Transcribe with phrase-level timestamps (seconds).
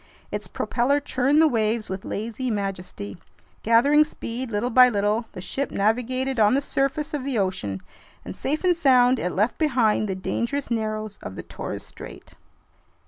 [0.31, 3.19] Its propeller churned the waves with lazy majesty.
[3.61, 7.81] Gathering speed little by little, the ship navigated on the surface of the ocean,
[8.25, 12.33] and safe and sound, it left behind the dangerous narrows of the Torres Strait.